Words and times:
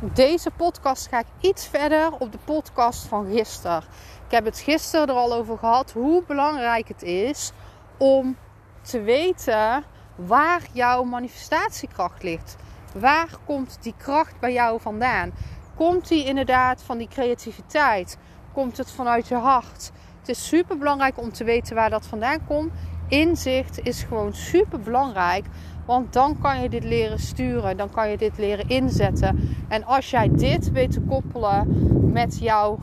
Deze 0.00 0.50
podcast 0.50 1.08
ga 1.08 1.18
ik 1.18 1.26
iets 1.40 1.66
verder 1.66 2.12
op 2.18 2.32
de 2.32 2.38
podcast 2.44 3.06
van 3.06 3.26
gisteren. 3.26 3.82
Ik 4.26 4.30
heb 4.30 4.44
het 4.44 4.58
gisteren 4.58 5.08
er 5.08 5.14
al 5.14 5.34
over 5.34 5.58
gehad 5.58 5.92
hoe 5.92 6.22
belangrijk 6.26 6.88
het 6.88 7.02
is 7.02 7.52
om 7.96 8.36
te 8.82 9.00
weten 9.00 9.84
waar 10.14 10.62
jouw 10.72 11.04
manifestatiekracht 11.04 12.22
ligt. 12.22 12.56
Waar 12.94 13.28
komt 13.44 13.78
die 13.80 13.94
kracht 13.96 14.40
bij 14.40 14.52
jou 14.52 14.80
vandaan? 14.80 15.32
Komt 15.76 16.08
die 16.08 16.24
inderdaad 16.24 16.82
van 16.82 16.98
die 16.98 17.08
creativiteit? 17.08 18.18
Komt 18.52 18.76
het 18.76 18.90
vanuit 18.90 19.28
je 19.28 19.34
hart? 19.34 19.90
Het 20.18 20.28
is 20.28 20.46
super 20.46 20.78
belangrijk 20.78 21.18
om 21.18 21.32
te 21.32 21.44
weten 21.44 21.74
waar 21.74 21.90
dat 21.90 22.06
vandaan 22.06 22.46
komt. 22.46 22.72
Inzicht 23.08 23.80
is 23.82 24.02
gewoon 24.02 24.34
super 24.34 24.80
belangrijk. 24.80 25.46
Want 25.86 26.12
dan 26.12 26.38
kan 26.38 26.62
je 26.62 26.68
dit 26.68 26.84
leren 26.84 27.18
sturen. 27.18 27.76
Dan 27.76 27.90
kan 27.90 28.10
je 28.10 28.16
dit 28.16 28.38
leren 28.38 28.68
inzetten. 28.68 29.56
En 29.68 29.84
als 29.84 30.10
jij 30.10 30.28
dit 30.32 30.72
weet 30.72 30.92
te 30.92 31.00
koppelen 31.00 32.12
met 32.12 32.38
jouw 32.38 32.78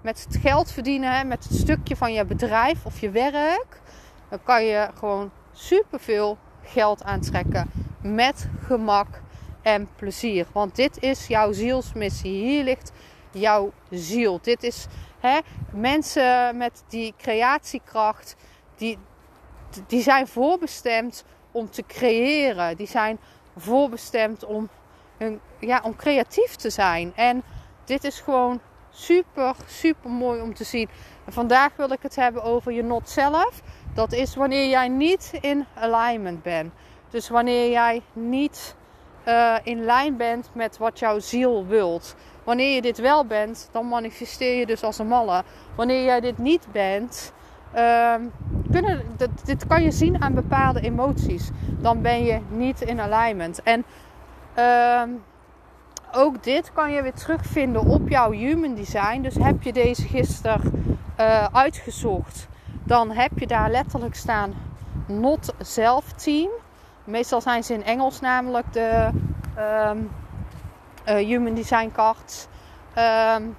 met 0.00 0.24
het 0.28 0.36
geld 0.36 0.70
verdienen, 0.70 1.28
met 1.28 1.44
het 1.44 1.54
stukje 1.54 1.96
van 1.96 2.12
je 2.12 2.24
bedrijf 2.24 2.84
of 2.84 3.00
je 3.00 3.10
werk, 3.10 3.80
dan 4.28 4.38
kan 4.42 4.64
je 4.64 4.88
gewoon 4.98 5.30
superveel 5.52 6.38
geld 6.62 7.04
aantrekken 7.04 7.70
met 8.02 8.48
gemak 8.66 9.22
en 9.62 9.88
plezier. 9.96 10.46
Want 10.52 10.76
dit 10.76 11.02
is 11.02 11.26
jouw 11.26 11.52
zielsmissie. 11.52 12.32
Hier 12.32 12.64
ligt 12.64 12.92
jouw 13.30 13.72
ziel. 13.90 14.38
Dit 14.42 14.62
is 14.62 14.86
hè, 15.20 15.38
mensen 15.72 16.56
met 16.56 16.84
die 16.88 17.14
creatiekracht, 17.18 18.36
die, 18.76 18.98
die 19.86 20.02
zijn 20.02 20.26
voorbestemd 20.26 21.24
om 21.50 21.70
te 21.70 21.84
creëren. 21.86 22.76
Die 22.76 22.86
zijn 22.86 23.18
voorbestemd 23.56 24.44
om, 24.44 24.68
ja, 25.58 25.80
om 25.82 25.96
creatief 25.96 26.54
te 26.54 26.70
zijn. 26.70 27.12
En 27.14 27.42
dit 27.84 28.04
is 28.04 28.20
gewoon 28.20 28.60
super, 28.90 29.54
super 29.66 30.10
mooi 30.10 30.40
om 30.40 30.54
te 30.54 30.64
zien. 30.64 30.88
En 31.24 31.32
vandaag 31.32 31.76
wil 31.76 31.92
ik 31.92 32.02
het 32.02 32.16
hebben 32.16 32.42
over 32.42 32.72
je 32.72 32.82
not 32.82 33.08
zelf. 33.08 33.62
Dat 33.94 34.12
is 34.12 34.34
wanneer 34.34 34.68
jij 34.68 34.88
niet 34.88 35.32
in 35.40 35.66
alignment 35.74 36.42
bent. 36.42 36.72
Dus 37.10 37.28
wanneer 37.28 37.70
jij 37.70 38.02
niet 38.12 38.76
uh, 39.28 39.56
in 39.62 39.84
lijn 39.84 40.16
bent 40.16 40.50
met 40.52 40.78
wat 40.78 40.98
jouw 40.98 41.18
ziel 41.18 41.66
wilt. 41.66 42.14
Wanneer 42.44 42.74
je 42.74 42.82
dit 42.82 42.98
wel 42.98 43.26
bent, 43.26 43.68
dan 43.72 43.88
manifesteer 43.88 44.58
je 44.58 44.66
dus 44.66 44.82
als 44.82 44.98
een 44.98 45.06
malle. 45.06 45.42
Wanneer 45.76 46.04
jij 46.04 46.20
dit 46.20 46.38
niet 46.38 46.66
bent, 46.72 47.32
uh, 47.74 48.14
kunnen, 48.70 49.02
dit, 49.44 49.66
kan 49.66 49.82
je 49.82 49.90
zien 49.90 50.22
aan 50.22 50.34
bepaalde 50.34 50.80
emoties. 50.80 51.50
Dan 51.78 52.02
ben 52.02 52.24
je 52.24 52.40
niet 52.48 52.80
in 52.80 53.00
alignment. 53.00 53.62
En 53.62 53.84
uh, 54.58 55.02
ook 56.12 56.42
dit 56.42 56.72
kan 56.72 56.92
je 56.92 57.02
weer 57.02 57.14
terugvinden 57.14 57.86
op 57.86 58.08
jouw 58.08 58.30
human 58.30 58.74
design. 58.74 59.20
Dus 59.20 59.34
heb 59.34 59.62
je 59.62 59.72
deze 59.72 60.02
gisteren 60.02 60.60
uh, 61.20 61.44
uitgezocht, 61.52 62.48
dan 62.82 63.10
heb 63.10 63.38
je 63.38 63.46
daar 63.46 63.70
letterlijk 63.70 64.14
staan 64.14 64.54
not 65.06 65.54
self 65.58 66.12
team. 66.12 66.50
Meestal 67.04 67.40
zijn 67.40 67.64
ze 67.64 67.74
in 67.74 67.84
Engels 67.84 68.20
namelijk 68.20 68.72
de 68.72 69.10
um, 69.88 70.10
uh, 71.08 71.14
human 71.14 71.54
design 71.54 71.90
cards. 71.92 72.46
Um, 72.98 73.56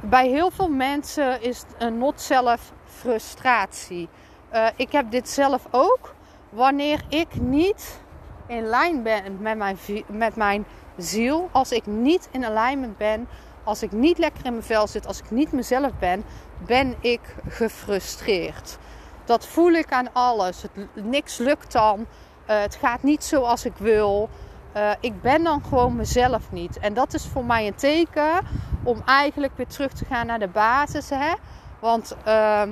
bij 0.00 0.28
heel 0.28 0.50
veel 0.50 0.68
mensen 0.68 1.42
is 1.42 1.64
een 1.78 1.98
not 1.98 2.20
self 2.20 2.72
frustratie. 2.84 4.08
Uh, 4.52 4.66
ik 4.76 4.92
heb 4.92 5.10
dit 5.10 5.28
zelf 5.28 5.66
ook. 5.70 6.14
Wanneer 6.50 7.00
ik 7.08 7.40
niet 7.40 8.00
in 8.46 8.64
lijn 8.64 9.02
ben 9.02 9.36
met 9.40 9.56
mijn, 9.56 9.78
met 10.06 10.36
mijn 10.36 10.66
ziel, 10.96 11.48
als 11.52 11.72
ik 11.72 11.86
niet 11.86 12.28
in 12.32 12.44
alignment 12.44 12.96
ben, 12.96 13.28
als 13.64 13.82
ik 13.82 13.92
niet 13.92 14.18
lekker 14.18 14.44
in 14.44 14.52
mijn 14.52 14.64
vel 14.64 14.86
zit, 14.86 15.06
als 15.06 15.18
ik 15.18 15.30
niet 15.30 15.52
mezelf 15.52 15.90
ben, 15.98 16.24
ben 16.66 16.94
ik 17.00 17.20
gefrustreerd. 17.48 18.78
Dat 19.24 19.46
voel 19.46 19.72
ik 19.72 19.92
aan 19.92 20.12
alles. 20.12 20.62
Het, 20.62 21.04
niks 21.04 21.38
lukt 21.38 21.72
dan. 21.72 21.98
Uh, 22.00 22.60
het 22.60 22.74
gaat 22.74 23.02
niet 23.02 23.24
zoals 23.24 23.64
ik 23.64 23.76
wil. 23.76 24.28
Uh, 24.76 24.90
ik 25.00 25.22
ben 25.22 25.44
dan 25.44 25.62
gewoon 25.64 25.96
mezelf 25.96 26.52
niet. 26.52 26.78
En 26.78 26.94
dat 26.94 27.14
is 27.14 27.26
voor 27.26 27.44
mij 27.44 27.66
een 27.66 27.74
teken 27.74 28.40
om 28.88 29.02
eigenlijk 29.04 29.52
weer 29.56 29.66
terug 29.66 29.92
te 29.92 30.04
gaan 30.04 30.26
naar 30.26 30.38
de 30.38 30.48
basis. 30.48 31.10
Hè? 31.10 31.32
Want 31.80 32.16
uh, 32.26 32.62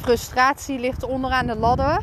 frustratie 0.00 0.78
ligt 0.78 1.02
onderaan 1.02 1.46
de 1.46 1.56
ladder. 1.56 2.00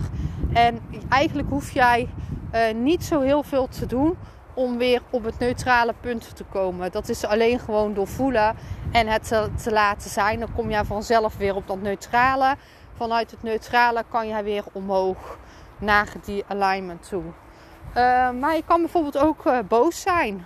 En 0.54 0.80
eigenlijk 1.10 1.50
hoef 1.50 1.72
jij 1.72 2.10
uh, 2.54 2.74
niet 2.74 3.04
zo 3.04 3.22
heel 3.22 3.44
veel 3.44 3.68
te 3.68 3.86
doen 3.86 4.18
om 4.54 4.78
weer 4.78 5.02
op 5.10 5.24
het 5.24 5.40
neutrale 5.40 5.94
punt 6.02 6.36
te 6.36 6.44
komen. 6.44 6.92
Dat 6.92 7.10
is 7.10 7.26
alleen 7.26 7.60
gewoon 7.60 7.94
door 7.94 8.08
voelen 8.08 8.56
en 8.92 9.08
het 9.08 9.28
te, 9.28 9.50
te 9.64 9.72
laten 9.72 10.10
zijn. 10.10 10.40
Dan 10.40 10.54
kom 10.56 10.70
jij 10.70 10.84
vanzelf 10.84 11.38
weer 11.38 11.56
op 11.56 11.68
dat 11.68 11.82
neutrale. 11.82 12.56
Vanuit 12.94 13.32
het 13.32 13.44
neutrale 13.44 14.04
kan 14.10 14.28
jij 14.28 14.44
weer 14.44 14.64
omhoog 14.72 15.38
naar 15.78 16.08
die 16.26 16.44
alignment 16.48 17.08
toe. 17.10 17.24
Uh, 17.24 18.30
maar 18.32 18.56
je 18.56 18.64
kan 18.66 18.82
bijvoorbeeld 18.82 19.18
ook 19.18 19.46
uh, 19.46 19.58
boos 19.68 20.02
zijn. 20.02 20.46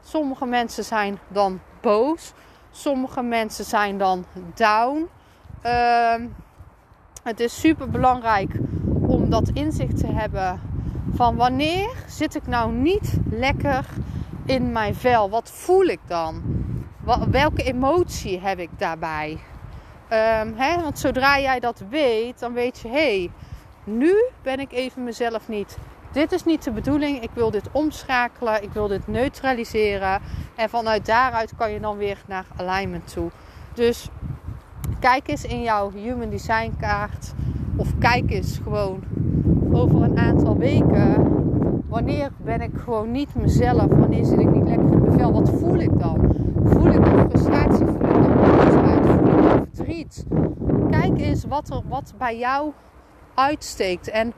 Sommige 0.00 0.46
mensen 0.46 0.84
zijn 0.84 1.18
dan 1.28 1.60
boos. 1.80 2.32
Sommige 2.70 3.22
mensen 3.22 3.64
zijn 3.64 3.98
dan 3.98 4.24
down. 4.54 5.08
Uh, 5.66 6.14
het 7.22 7.40
is 7.40 7.60
super 7.60 7.90
belangrijk 7.90 8.50
om 9.06 9.30
dat 9.30 9.48
inzicht 9.48 9.98
te 9.98 10.06
hebben 10.06 10.60
van 11.14 11.36
wanneer 11.36 11.88
zit 12.06 12.34
ik 12.34 12.46
nou 12.46 12.72
niet 12.72 13.16
lekker 13.30 13.86
in 14.44 14.72
mijn 14.72 14.94
vel? 14.94 15.30
Wat 15.30 15.50
voel 15.50 15.84
ik 15.84 16.00
dan? 16.06 16.42
Welke 17.30 17.62
emotie 17.62 18.40
heb 18.40 18.58
ik 18.58 18.70
daarbij? 18.76 19.30
Um, 19.30 20.54
hè? 20.56 20.82
Want 20.82 20.98
zodra 20.98 21.38
jij 21.40 21.60
dat 21.60 21.82
weet, 21.88 22.38
dan 22.38 22.52
weet 22.52 22.78
je, 22.78 22.88
hé, 22.88 22.94
hey, 22.94 23.30
nu 23.84 24.14
ben 24.42 24.60
ik 24.60 24.72
even 24.72 25.04
mezelf 25.04 25.48
niet. 25.48 25.78
Dit 26.18 26.32
is 26.32 26.44
niet 26.44 26.64
de 26.64 26.70
bedoeling. 26.70 27.22
Ik 27.22 27.30
wil 27.34 27.50
dit 27.50 27.68
omschakelen. 27.72 28.62
Ik 28.62 28.72
wil 28.72 28.88
dit 28.88 29.06
neutraliseren. 29.06 30.20
En 30.54 30.68
vanuit 30.68 31.06
daaruit 31.06 31.52
kan 31.56 31.72
je 31.72 31.80
dan 31.80 31.96
weer 31.96 32.22
naar 32.26 32.46
alignment 32.56 33.12
toe. 33.12 33.30
Dus 33.74 34.08
kijk 35.00 35.28
eens 35.28 35.44
in 35.44 35.62
jouw 35.62 35.90
Human 35.90 36.30
Design 36.30 36.72
kaart. 36.80 37.32
Of 37.76 37.98
kijk 37.98 38.30
eens 38.30 38.60
gewoon 38.62 39.02
over 39.72 40.02
een 40.02 40.18
aantal 40.18 40.56
weken. 40.56 41.26
Wanneer 41.88 42.30
ben 42.36 42.60
ik 42.60 42.72
gewoon 42.84 43.10
niet 43.10 43.34
mezelf? 43.34 43.86
Wanneer 43.86 44.24
zit 44.24 44.38
ik 44.38 44.50
niet 44.50 44.68
lekker 44.68 44.92
in 44.92 45.00
mijn 45.00 45.18
vel? 45.18 45.32
Wat 45.32 45.50
voel 45.50 45.78
ik 45.78 45.98
dan? 45.98 46.34
Voel 46.64 46.86
ik 46.86 47.04
dan 47.04 47.30
frustratie? 47.30 47.86
Voel 47.86 47.94
ik 47.94 48.12
dan 48.12 48.34
boosheid? 48.34 49.06
Voel 49.06 49.56
ik 49.56 49.68
verdriet? 49.72 50.26
Kijk 50.90 51.18
eens 51.18 51.44
wat, 51.44 51.70
er, 51.70 51.82
wat 51.88 52.14
bij 52.18 52.38
jou 52.38 52.72
uitsteekt. 53.34 54.08
En 54.10 54.32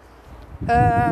uh, 0.69 1.09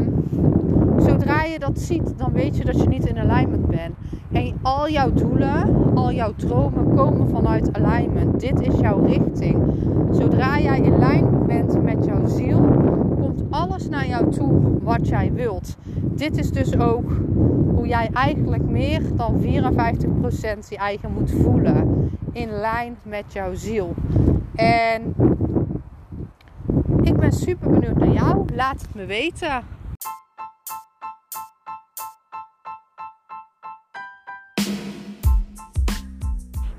zodra 1.01 1.43
je 1.43 1.59
dat 1.59 1.79
ziet, 1.79 2.19
dan 2.19 2.33
weet 2.33 2.57
je 2.57 2.65
dat 2.65 2.81
je 2.81 2.89
niet 2.89 3.07
in 3.07 3.19
alignment 3.19 3.67
bent. 3.67 3.95
En 4.33 4.59
al 4.63 4.89
jouw 4.89 5.13
doelen, 5.13 5.75
al 5.95 6.13
jouw 6.13 6.33
dromen 6.37 6.95
komen 6.95 7.29
vanuit 7.29 7.73
alignment. 7.73 8.41
Dit 8.41 8.61
is 8.61 8.81
jouw 8.81 9.05
richting. 9.07 9.57
Zodra 10.11 10.59
jij 10.59 10.81
in 10.81 10.99
lijn 10.99 11.47
bent 11.47 11.83
met 11.83 12.05
jouw 12.05 12.27
ziel, 12.27 12.61
komt 13.21 13.43
alles 13.51 13.89
naar 13.89 14.07
jou 14.07 14.31
toe 14.31 14.79
wat 14.83 15.09
jij 15.09 15.33
wilt. 15.33 15.77
Dit 16.03 16.39
is 16.39 16.51
dus 16.51 16.79
ook 16.79 17.11
hoe 17.75 17.87
jij 17.87 18.09
eigenlijk 18.13 18.63
meer 18.63 19.03
dan 19.15 19.41
54% 19.41 20.69
je 20.69 20.77
eigen 20.77 21.13
moet 21.13 21.31
voelen. 21.31 22.11
In 22.33 22.51
lijn 22.51 22.97
met 23.03 23.33
jouw 23.33 23.55
ziel. 23.55 23.95
En 24.55 25.15
ik 27.03 27.17
ben 27.17 27.33
super 27.33 27.71
benieuwd 27.71 27.97
naar 27.97 28.13
jou. 28.13 28.45
Laat 28.55 28.81
het 28.81 28.95
me 28.95 29.07
weten. 29.07 29.78